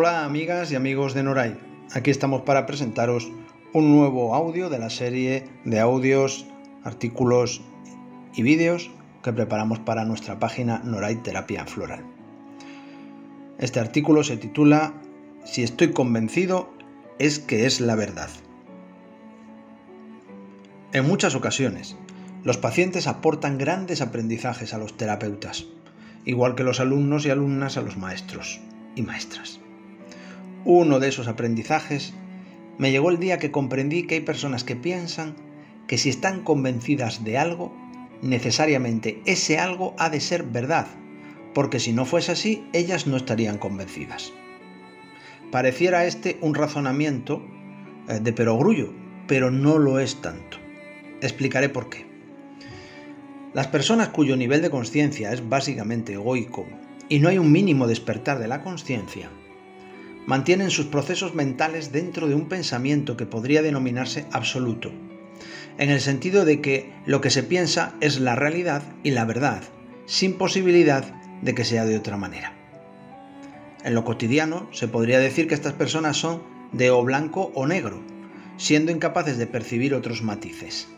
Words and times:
Hola 0.00 0.24
amigas 0.24 0.70
y 0.70 0.76
amigos 0.76 1.12
de 1.12 1.24
Noray. 1.24 1.58
Aquí 1.92 2.12
estamos 2.12 2.42
para 2.42 2.66
presentaros 2.66 3.32
un 3.72 3.90
nuevo 3.90 4.32
audio 4.32 4.70
de 4.70 4.78
la 4.78 4.90
serie 4.90 5.48
de 5.64 5.80
audios, 5.80 6.46
artículos 6.84 7.62
y 8.32 8.42
vídeos 8.42 8.92
que 9.24 9.32
preparamos 9.32 9.80
para 9.80 10.04
nuestra 10.04 10.38
página 10.38 10.78
Noray 10.84 11.16
Terapia 11.16 11.66
Floral. 11.66 12.04
Este 13.58 13.80
artículo 13.80 14.22
se 14.22 14.36
titula 14.36 14.94
Si 15.44 15.64
estoy 15.64 15.90
convencido 15.90 16.72
es 17.18 17.40
que 17.40 17.66
es 17.66 17.80
la 17.80 17.96
verdad. 17.96 18.30
En 20.92 21.08
muchas 21.08 21.34
ocasiones, 21.34 21.96
los 22.44 22.56
pacientes 22.56 23.08
aportan 23.08 23.58
grandes 23.58 24.00
aprendizajes 24.00 24.74
a 24.74 24.78
los 24.78 24.96
terapeutas, 24.96 25.66
igual 26.24 26.54
que 26.54 26.62
los 26.62 26.78
alumnos 26.78 27.26
y 27.26 27.30
alumnas 27.30 27.76
a 27.76 27.82
los 27.82 27.96
maestros 27.96 28.60
y 28.94 29.02
maestras. 29.02 29.58
Uno 30.64 30.98
de 30.98 31.08
esos 31.08 31.28
aprendizajes 31.28 32.14
me 32.78 32.90
llegó 32.90 33.10
el 33.10 33.18
día 33.18 33.38
que 33.38 33.50
comprendí 33.50 34.04
que 34.04 34.16
hay 34.16 34.20
personas 34.20 34.64
que 34.64 34.76
piensan 34.76 35.34
que 35.86 35.98
si 35.98 36.10
están 36.10 36.42
convencidas 36.42 37.24
de 37.24 37.38
algo, 37.38 37.74
necesariamente 38.22 39.20
ese 39.24 39.58
algo 39.58 39.94
ha 39.98 40.10
de 40.10 40.20
ser 40.20 40.42
verdad, 40.44 40.86
porque 41.54 41.80
si 41.80 41.92
no 41.92 42.04
fuese 42.04 42.32
así, 42.32 42.64
ellas 42.72 43.06
no 43.06 43.16
estarían 43.16 43.58
convencidas. 43.58 44.32
Pareciera 45.50 46.04
este 46.04 46.38
un 46.40 46.54
razonamiento 46.54 47.42
eh, 48.08 48.20
de 48.20 48.32
perogrullo, 48.32 48.92
pero 49.26 49.50
no 49.50 49.78
lo 49.78 49.98
es 49.98 50.20
tanto. 50.20 50.58
Explicaré 51.20 51.68
por 51.68 51.88
qué. 51.88 52.06
Las 53.54 53.66
personas 53.66 54.10
cuyo 54.10 54.36
nivel 54.36 54.60
de 54.60 54.70
conciencia 54.70 55.32
es 55.32 55.48
básicamente 55.48 56.12
egoico 56.12 56.66
y 57.08 57.18
no 57.18 57.30
hay 57.30 57.38
un 57.38 57.50
mínimo 57.50 57.86
despertar 57.86 58.38
de 58.38 58.46
la 58.46 58.62
conciencia, 58.62 59.30
mantienen 60.28 60.70
sus 60.70 60.84
procesos 60.84 61.34
mentales 61.34 61.90
dentro 61.90 62.28
de 62.28 62.34
un 62.34 62.50
pensamiento 62.50 63.16
que 63.16 63.24
podría 63.24 63.62
denominarse 63.62 64.26
absoluto, 64.30 64.92
en 65.78 65.88
el 65.88 66.02
sentido 66.02 66.44
de 66.44 66.60
que 66.60 66.92
lo 67.06 67.22
que 67.22 67.30
se 67.30 67.42
piensa 67.42 67.94
es 68.02 68.20
la 68.20 68.36
realidad 68.36 68.82
y 69.02 69.12
la 69.12 69.24
verdad, 69.24 69.62
sin 70.04 70.34
posibilidad 70.34 71.02
de 71.40 71.54
que 71.54 71.64
sea 71.64 71.86
de 71.86 71.96
otra 71.96 72.18
manera. 72.18 72.52
En 73.82 73.94
lo 73.94 74.04
cotidiano 74.04 74.68
se 74.70 74.86
podría 74.86 75.18
decir 75.18 75.48
que 75.48 75.54
estas 75.54 75.72
personas 75.72 76.18
son 76.18 76.42
de 76.72 76.90
o 76.90 77.02
blanco 77.02 77.50
o 77.54 77.66
negro, 77.66 78.02
siendo 78.58 78.92
incapaces 78.92 79.38
de 79.38 79.46
percibir 79.46 79.94
otros 79.94 80.22
matices. 80.22 80.88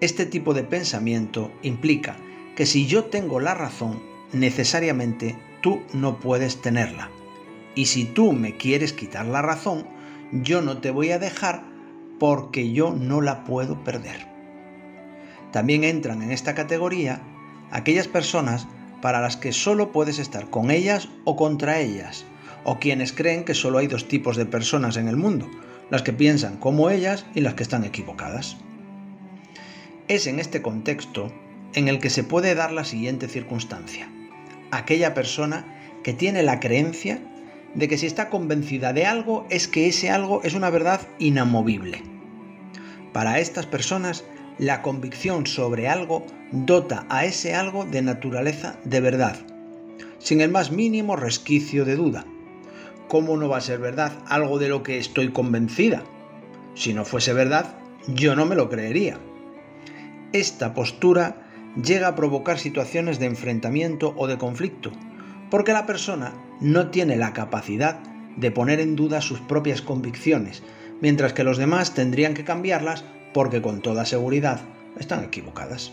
Este 0.00 0.26
tipo 0.26 0.54
de 0.54 0.62
pensamiento 0.62 1.50
implica 1.62 2.16
que 2.54 2.66
si 2.66 2.86
yo 2.86 3.06
tengo 3.06 3.40
la 3.40 3.54
razón, 3.54 4.00
necesariamente 4.32 5.36
tú 5.60 5.82
no 5.92 6.20
puedes 6.20 6.62
tenerla 6.62 7.10
y 7.78 7.86
si 7.86 8.04
tú 8.06 8.32
me 8.32 8.56
quieres 8.56 8.92
quitar 8.92 9.24
la 9.26 9.40
razón, 9.40 9.86
yo 10.32 10.62
no 10.62 10.78
te 10.78 10.90
voy 10.90 11.12
a 11.12 11.20
dejar 11.20 11.62
porque 12.18 12.72
yo 12.72 12.92
no 12.92 13.20
la 13.20 13.44
puedo 13.44 13.84
perder. 13.84 14.26
También 15.52 15.84
entran 15.84 16.20
en 16.20 16.32
esta 16.32 16.56
categoría 16.56 17.22
aquellas 17.70 18.08
personas 18.08 18.66
para 19.00 19.20
las 19.20 19.36
que 19.36 19.52
solo 19.52 19.92
puedes 19.92 20.18
estar 20.18 20.50
con 20.50 20.72
ellas 20.72 21.08
o 21.22 21.36
contra 21.36 21.78
ellas, 21.78 22.24
o 22.64 22.80
quienes 22.80 23.12
creen 23.12 23.44
que 23.44 23.54
solo 23.54 23.78
hay 23.78 23.86
dos 23.86 24.08
tipos 24.08 24.36
de 24.36 24.44
personas 24.44 24.96
en 24.96 25.06
el 25.06 25.16
mundo, 25.16 25.48
las 25.88 26.02
que 26.02 26.12
piensan 26.12 26.56
como 26.56 26.90
ellas 26.90 27.26
y 27.36 27.42
las 27.42 27.54
que 27.54 27.62
están 27.62 27.84
equivocadas. 27.84 28.56
Es 30.08 30.26
en 30.26 30.40
este 30.40 30.62
contexto 30.62 31.32
en 31.74 31.86
el 31.86 32.00
que 32.00 32.10
se 32.10 32.24
puede 32.24 32.56
dar 32.56 32.72
la 32.72 32.84
siguiente 32.84 33.28
circunstancia. 33.28 34.10
Aquella 34.72 35.14
persona 35.14 35.64
que 36.02 36.12
tiene 36.12 36.42
la 36.42 36.58
creencia 36.58 37.22
de 37.74 37.88
que 37.88 37.98
si 37.98 38.06
está 38.06 38.30
convencida 38.30 38.92
de 38.92 39.06
algo 39.06 39.46
es 39.50 39.68
que 39.68 39.86
ese 39.86 40.10
algo 40.10 40.42
es 40.42 40.54
una 40.54 40.70
verdad 40.70 41.00
inamovible. 41.18 42.02
Para 43.12 43.38
estas 43.40 43.66
personas, 43.66 44.24
la 44.58 44.82
convicción 44.82 45.46
sobre 45.46 45.88
algo 45.88 46.24
dota 46.50 47.06
a 47.08 47.24
ese 47.24 47.54
algo 47.54 47.84
de 47.84 48.02
naturaleza 48.02 48.78
de 48.84 49.00
verdad, 49.00 49.36
sin 50.18 50.40
el 50.40 50.50
más 50.50 50.72
mínimo 50.72 51.16
resquicio 51.16 51.84
de 51.84 51.96
duda. 51.96 52.24
¿Cómo 53.08 53.36
no 53.36 53.48
va 53.48 53.58
a 53.58 53.62
ser 53.62 53.78
verdad 53.78 54.12
algo 54.26 54.58
de 54.58 54.68
lo 54.68 54.82
que 54.82 54.98
estoy 54.98 55.30
convencida? 55.30 56.02
Si 56.74 56.92
no 56.92 57.04
fuese 57.04 57.32
verdad, 57.32 57.76
yo 58.06 58.36
no 58.36 58.46
me 58.46 58.56
lo 58.56 58.68
creería. 58.68 59.18
Esta 60.32 60.74
postura 60.74 61.48
llega 61.82 62.08
a 62.08 62.14
provocar 62.14 62.58
situaciones 62.58 63.18
de 63.18 63.26
enfrentamiento 63.26 64.14
o 64.16 64.26
de 64.26 64.38
conflicto, 64.38 64.92
porque 65.50 65.72
la 65.72 65.86
persona 65.86 66.34
no 66.60 66.90
tiene 66.90 67.16
la 67.16 67.32
capacidad 67.32 68.00
de 68.36 68.50
poner 68.50 68.80
en 68.80 68.96
duda 68.96 69.20
sus 69.20 69.40
propias 69.40 69.82
convicciones, 69.82 70.62
mientras 71.00 71.32
que 71.32 71.44
los 71.44 71.58
demás 71.58 71.94
tendrían 71.94 72.34
que 72.34 72.44
cambiarlas 72.44 73.04
porque 73.34 73.62
con 73.62 73.82
toda 73.82 74.04
seguridad 74.04 74.60
están 74.98 75.24
equivocadas. 75.24 75.92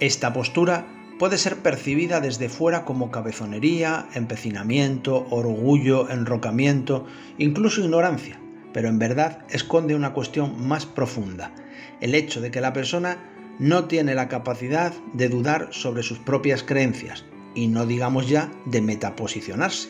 Esta 0.00 0.32
postura 0.32 0.86
puede 1.18 1.38
ser 1.38 1.56
percibida 1.56 2.20
desde 2.20 2.48
fuera 2.48 2.84
como 2.84 3.10
cabezonería, 3.10 4.06
empecinamiento, 4.14 5.26
orgullo, 5.30 6.08
enrocamiento, 6.10 7.06
incluso 7.38 7.80
ignorancia, 7.80 8.40
pero 8.72 8.88
en 8.88 8.98
verdad 8.98 9.40
esconde 9.50 9.96
una 9.96 10.12
cuestión 10.12 10.66
más 10.66 10.86
profunda, 10.86 11.52
el 12.00 12.14
hecho 12.14 12.40
de 12.40 12.50
que 12.50 12.60
la 12.60 12.72
persona 12.72 13.18
no 13.58 13.86
tiene 13.86 14.14
la 14.14 14.28
capacidad 14.28 14.92
de 15.12 15.28
dudar 15.28 15.68
sobre 15.72 16.04
sus 16.04 16.18
propias 16.18 16.62
creencias, 16.62 17.24
y 17.58 17.66
no 17.66 17.86
digamos 17.86 18.28
ya 18.28 18.52
de 18.66 18.80
metaposicionarse. 18.80 19.88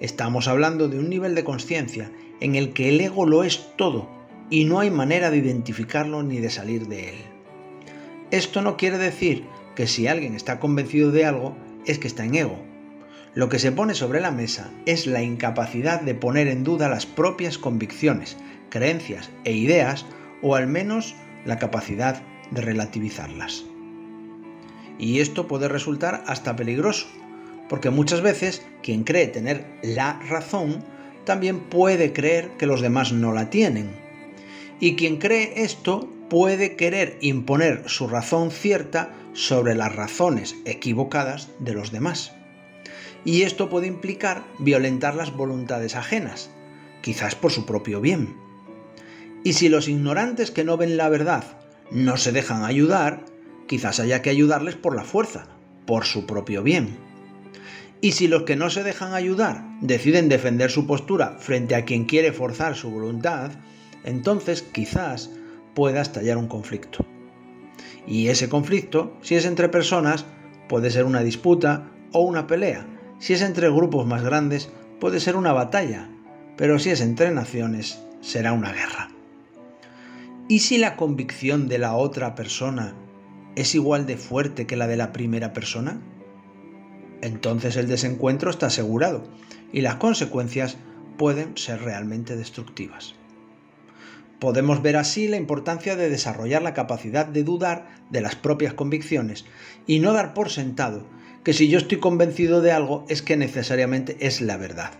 Estamos 0.00 0.48
hablando 0.48 0.88
de 0.88 0.98
un 0.98 1.08
nivel 1.08 1.34
de 1.34 1.42
conciencia 1.42 2.12
en 2.40 2.56
el 2.56 2.74
que 2.74 2.90
el 2.90 3.00
ego 3.00 3.24
lo 3.24 3.42
es 3.42 3.74
todo 3.76 4.06
y 4.50 4.66
no 4.66 4.78
hay 4.78 4.90
manera 4.90 5.30
de 5.30 5.38
identificarlo 5.38 6.22
ni 6.22 6.40
de 6.40 6.50
salir 6.50 6.86
de 6.86 7.08
él. 7.08 7.16
Esto 8.30 8.60
no 8.60 8.76
quiere 8.76 8.98
decir 8.98 9.44
que 9.74 9.86
si 9.86 10.08
alguien 10.08 10.34
está 10.34 10.60
convencido 10.60 11.10
de 11.10 11.24
algo 11.24 11.56
es 11.86 11.98
que 11.98 12.06
está 12.06 12.26
en 12.26 12.34
ego. 12.34 12.58
Lo 13.34 13.48
que 13.48 13.58
se 13.58 13.72
pone 13.72 13.94
sobre 13.94 14.20
la 14.20 14.30
mesa 14.30 14.70
es 14.84 15.06
la 15.06 15.22
incapacidad 15.22 16.02
de 16.02 16.14
poner 16.14 16.48
en 16.48 16.64
duda 16.64 16.90
las 16.90 17.06
propias 17.06 17.56
convicciones, 17.56 18.36
creencias 18.68 19.30
e 19.44 19.52
ideas 19.52 20.04
o 20.42 20.54
al 20.54 20.66
menos 20.66 21.14
la 21.46 21.58
capacidad 21.58 22.22
de 22.50 22.60
relativizarlas. 22.60 23.64
Y 24.98 25.20
esto 25.20 25.46
puede 25.46 25.68
resultar 25.68 26.24
hasta 26.26 26.56
peligroso, 26.56 27.06
porque 27.68 27.90
muchas 27.90 28.20
veces 28.20 28.62
quien 28.82 29.04
cree 29.04 29.28
tener 29.28 29.66
la 29.82 30.20
razón 30.28 30.84
también 31.24 31.60
puede 31.60 32.12
creer 32.12 32.50
que 32.58 32.66
los 32.66 32.80
demás 32.80 33.12
no 33.12 33.32
la 33.32 33.50
tienen. 33.50 33.90
Y 34.80 34.96
quien 34.96 35.18
cree 35.18 35.62
esto 35.62 36.08
puede 36.28 36.76
querer 36.76 37.18
imponer 37.20 37.84
su 37.86 38.08
razón 38.08 38.50
cierta 38.50 39.14
sobre 39.32 39.74
las 39.74 39.94
razones 39.94 40.56
equivocadas 40.64 41.50
de 41.58 41.74
los 41.74 41.92
demás. 41.92 42.32
Y 43.24 43.42
esto 43.42 43.68
puede 43.68 43.86
implicar 43.86 44.44
violentar 44.58 45.14
las 45.14 45.34
voluntades 45.34 45.96
ajenas, 45.96 46.50
quizás 47.02 47.34
por 47.34 47.52
su 47.52 47.66
propio 47.66 48.00
bien. 48.00 48.36
Y 49.44 49.52
si 49.54 49.68
los 49.68 49.88
ignorantes 49.88 50.50
que 50.50 50.64
no 50.64 50.76
ven 50.76 50.96
la 50.96 51.08
verdad 51.08 51.44
no 51.90 52.16
se 52.16 52.32
dejan 52.32 52.64
ayudar, 52.64 53.24
quizás 53.68 54.00
haya 54.00 54.22
que 54.22 54.30
ayudarles 54.30 54.74
por 54.74 54.96
la 54.96 55.04
fuerza, 55.04 55.46
por 55.86 56.04
su 56.04 56.26
propio 56.26 56.64
bien. 56.64 56.96
Y 58.00 58.12
si 58.12 58.26
los 58.26 58.42
que 58.42 58.56
no 58.56 58.70
se 58.70 58.82
dejan 58.82 59.14
ayudar 59.14 59.64
deciden 59.80 60.28
defender 60.28 60.70
su 60.70 60.86
postura 60.86 61.36
frente 61.38 61.76
a 61.76 61.84
quien 61.84 62.04
quiere 62.04 62.32
forzar 62.32 62.74
su 62.74 62.90
voluntad, 62.90 63.52
entonces 64.04 64.62
quizás 64.62 65.30
pueda 65.74 66.00
estallar 66.00 66.36
un 66.36 66.48
conflicto. 66.48 67.04
Y 68.06 68.28
ese 68.28 68.48
conflicto, 68.48 69.16
si 69.20 69.34
es 69.34 69.44
entre 69.44 69.68
personas, 69.68 70.24
puede 70.68 70.90
ser 70.90 71.04
una 71.04 71.22
disputa 71.22 71.90
o 72.12 72.20
una 72.20 72.46
pelea. 72.46 72.86
Si 73.18 73.34
es 73.34 73.42
entre 73.42 73.68
grupos 73.68 74.06
más 74.06 74.22
grandes, 74.22 74.70
puede 75.00 75.20
ser 75.20 75.36
una 75.36 75.52
batalla. 75.52 76.08
Pero 76.56 76.78
si 76.78 76.90
es 76.90 77.00
entre 77.00 77.30
naciones, 77.32 78.00
será 78.20 78.52
una 78.52 78.72
guerra. 78.72 79.10
¿Y 80.48 80.60
si 80.60 80.78
la 80.78 80.96
convicción 80.96 81.68
de 81.68 81.78
la 81.78 81.94
otra 81.94 82.34
persona 82.34 82.94
es 83.56 83.74
igual 83.74 84.06
de 84.06 84.16
fuerte 84.16 84.66
que 84.66 84.76
la 84.76 84.86
de 84.86 84.96
la 84.96 85.12
primera 85.12 85.52
persona? 85.52 86.00
Entonces 87.20 87.76
el 87.76 87.88
desencuentro 87.88 88.50
está 88.50 88.66
asegurado 88.66 89.24
y 89.72 89.80
las 89.80 89.96
consecuencias 89.96 90.76
pueden 91.16 91.56
ser 91.56 91.82
realmente 91.82 92.36
destructivas. 92.36 93.14
Podemos 94.38 94.82
ver 94.82 94.96
así 94.96 95.26
la 95.26 95.36
importancia 95.36 95.96
de 95.96 96.08
desarrollar 96.08 96.62
la 96.62 96.74
capacidad 96.74 97.26
de 97.26 97.42
dudar 97.42 97.88
de 98.10 98.20
las 98.20 98.36
propias 98.36 98.72
convicciones 98.72 99.44
y 99.86 99.98
no 99.98 100.12
dar 100.12 100.32
por 100.32 100.50
sentado 100.50 101.06
que 101.42 101.52
si 101.52 101.68
yo 101.68 101.78
estoy 101.78 101.98
convencido 101.98 102.60
de 102.60 102.70
algo 102.70 103.04
es 103.08 103.22
que 103.22 103.36
necesariamente 103.36 104.16
es 104.20 104.40
la 104.40 104.56
verdad. 104.56 104.92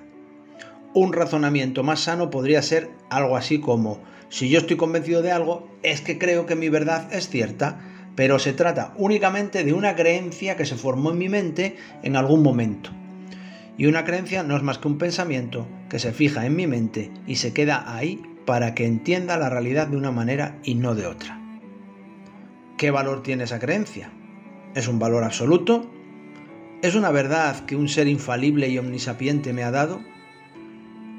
Un 0.92 1.12
razonamiento 1.12 1.84
más 1.84 2.00
sano 2.00 2.30
podría 2.30 2.62
ser 2.62 2.90
algo 3.10 3.36
así 3.36 3.60
como, 3.60 4.00
si 4.28 4.48
yo 4.48 4.58
estoy 4.58 4.76
convencido 4.76 5.22
de 5.22 5.30
algo 5.30 5.68
es 5.82 6.00
que 6.00 6.18
creo 6.18 6.46
que 6.46 6.56
mi 6.56 6.68
verdad 6.68 7.12
es 7.12 7.28
cierta, 7.28 7.78
pero 8.18 8.40
se 8.40 8.52
trata 8.52 8.92
únicamente 8.96 9.62
de 9.62 9.72
una 9.72 9.94
creencia 9.94 10.56
que 10.56 10.66
se 10.66 10.74
formó 10.74 11.12
en 11.12 11.18
mi 11.18 11.28
mente 11.28 11.76
en 12.02 12.16
algún 12.16 12.42
momento. 12.42 12.90
Y 13.76 13.86
una 13.86 14.04
creencia 14.04 14.42
no 14.42 14.56
es 14.56 14.64
más 14.64 14.78
que 14.78 14.88
un 14.88 14.98
pensamiento 14.98 15.68
que 15.88 16.00
se 16.00 16.12
fija 16.12 16.44
en 16.44 16.56
mi 16.56 16.66
mente 16.66 17.12
y 17.28 17.36
se 17.36 17.52
queda 17.52 17.94
ahí 17.94 18.20
para 18.44 18.74
que 18.74 18.86
entienda 18.86 19.38
la 19.38 19.50
realidad 19.50 19.86
de 19.86 19.98
una 19.98 20.10
manera 20.10 20.58
y 20.64 20.74
no 20.74 20.96
de 20.96 21.06
otra. 21.06 21.40
¿Qué 22.76 22.90
valor 22.90 23.22
tiene 23.22 23.44
esa 23.44 23.60
creencia? 23.60 24.10
¿Es 24.74 24.88
un 24.88 24.98
valor 24.98 25.22
absoluto? 25.22 25.88
¿Es 26.82 26.96
una 26.96 27.12
verdad 27.12 27.66
que 27.66 27.76
un 27.76 27.88
ser 27.88 28.08
infalible 28.08 28.68
y 28.68 28.78
omnisapiente 28.78 29.52
me 29.52 29.62
ha 29.62 29.70
dado? 29.70 30.00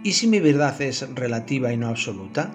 ¿Y 0.03 0.11
si 0.11 0.27
mi 0.27 0.41
verdad 0.41 0.81
es 0.81 1.07
relativa 1.15 1.71
y 1.71 1.77
no 1.77 1.87
absoluta? 1.87 2.51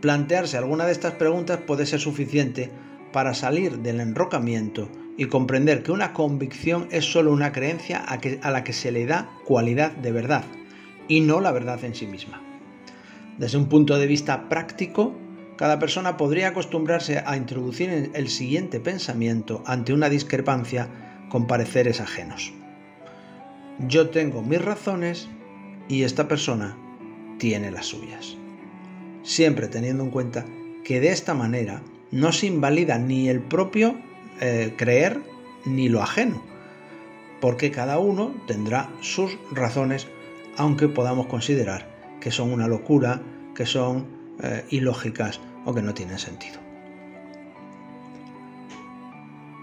Plantearse 0.00 0.56
alguna 0.56 0.86
de 0.86 0.92
estas 0.92 1.14
preguntas 1.14 1.58
puede 1.66 1.84
ser 1.84 1.98
suficiente 1.98 2.70
para 3.14 3.32
salir 3.32 3.78
del 3.78 4.00
enrocamiento 4.00 4.90
y 5.16 5.26
comprender 5.26 5.84
que 5.84 5.92
una 5.92 6.12
convicción 6.12 6.88
es 6.90 7.04
solo 7.04 7.32
una 7.32 7.52
creencia 7.52 7.98
a, 7.98 8.50
la 8.50 8.64
que 8.64 8.72
se 8.72 8.90
le 8.90 9.06
da 9.06 9.30
cualidad 9.46 9.92
de 9.92 10.12
verdad 10.12 10.44
y 11.06 11.20
no 11.20 11.40
la 11.40 11.52
verdad 11.52 11.82
en 11.84 11.94
sí 11.94 12.06
misma. 12.06 12.42
Desde 13.38 13.56
un 13.56 13.68
punto 13.68 13.96
de 13.96 14.06
vista 14.06 14.48
práctico, 14.48 15.14
cada 15.56 15.78
persona 15.78 16.16
podría 16.16 16.48
acostumbrarse 16.48 17.22
a 17.24 17.36
introducir 17.36 18.10
el 18.12 18.28
siguiente 18.28 18.80
pensamiento 18.80 19.62
ante 19.64 19.92
una 19.92 20.08
discrepancia 20.08 20.88
con 21.30 21.46
pareceres 21.46 22.00
ajenos. 22.00 22.52
Yo 23.78 24.10
tengo 24.10 24.42
mis 24.42 24.60
razones 24.60 25.28
y 25.88 26.02
esta 26.02 26.26
persona 26.26 26.76
tiene 27.38 27.70
las 27.70 27.86
suyas 27.86 28.36
siempre 29.24 29.68
teniendo 29.68 30.04
en 30.04 30.10
cuenta 30.10 30.44
que 30.84 31.00
de 31.00 31.08
esta 31.08 31.34
manera 31.34 31.82
no 32.14 32.30
se 32.30 32.46
invalida 32.46 32.96
ni 32.96 33.28
el 33.28 33.40
propio 33.40 33.96
eh, 34.40 34.74
creer 34.76 35.20
ni 35.64 35.88
lo 35.88 36.00
ajeno, 36.00 36.40
porque 37.40 37.72
cada 37.72 37.98
uno 37.98 38.32
tendrá 38.46 38.88
sus 39.00 39.36
razones, 39.50 40.06
aunque 40.56 40.86
podamos 40.86 41.26
considerar 41.26 41.88
que 42.20 42.30
son 42.30 42.52
una 42.52 42.68
locura, 42.68 43.20
que 43.56 43.66
son 43.66 44.06
eh, 44.40 44.64
ilógicas 44.70 45.40
o 45.64 45.74
que 45.74 45.82
no 45.82 45.92
tienen 45.92 46.20
sentido. 46.20 46.60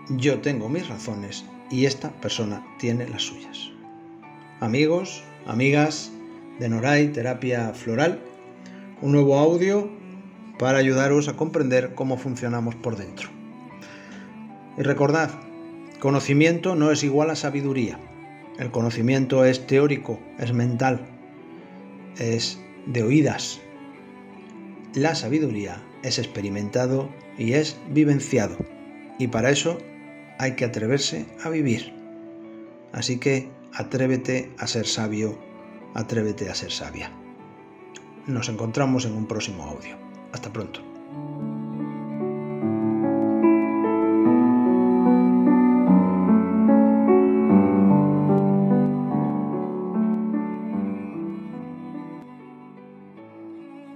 Yo 0.09 0.42
tengo 0.42 0.68
mis 0.68 0.89
razones 0.89 1.45
y 1.69 1.86
esta 1.86 2.12
persona 2.12 2.65
tiene 2.80 3.07
las 3.07 3.21
suyas. 3.21 3.71
Amigos, 4.59 5.24
amigas 5.48 6.12
de 6.59 6.68
Noray 6.68 7.13
Terapia 7.13 7.74
Floral, 7.74 8.19
un 9.01 9.13
nuevo 9.13 9.39
audio 9.39 10.00
para 10.62 10.78
ayudaros 10.78 11.28
a 11.28 11.36
comprender 11.36 11.96
cómo 11.96 12.18
funcionamos 12.18 12.75
por 12.75 12.96
dentro. 12.96 13.30
Y 14.78 14.84
recordad, 14.84 15.31
conocimiento 16.00 16.75
no 16.75 16.92
es 16.92 17.04
igual 17.04 17.31
a 17.31 17.36
sabiduría. 17.36 17.98
El 18.60 18.69
conocimiento 18.69 19.44
es 19.44 19.66
teórico, 19.66 20.19
es 20.38 20.54
mental, 20.54 21.08
es 22.19 22.60
de 22.86 23.02
oídas. 23.02 23.60
La 24.94 25.16
sabiduría 25.16 25.81
es 26.04 26.19
experimentado 26.19 27.10
y 27.40 27.54
es 27.54 27.80
vivenciado. 27.90 28.56
Y 29.18 29.30
para 29.30 29.50
eso 29.50 29.80
hay 30.38 30.52
que 30.52 30.66
atreverse 30.66 31.25
a 31.44 31.50
vivir. 31.50 31.92
Así 32.94 33.18
que 33.18 33.50
atrévete 33.74 34.52
a 34.60 34.68
ser 34.68 34.86
sabio, 34.86 35.40
atrévete 35.96 36.52
a 36.52 36.54
ser 36.54 36.72
sabia. 36.72 37.12
Nos 38.28 38.48
encontramos 38.48 39.06
en 39.06 39.13
un 39.13 39.25
próximo 39.25 39.63
audio. 39.63 40.00
Hasta 40.31 40.50
pronto. 40.51 40.91